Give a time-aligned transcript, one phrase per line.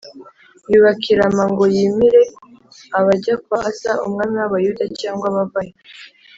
[0.71, 2.21] yubaka i Rama ngo yimīre
[2.97, 5.73] abajya kwa Asa umwami w’Abayuda cyangwa abavayo